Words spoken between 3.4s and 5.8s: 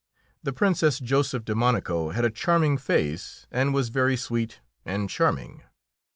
and was very sweet and charming.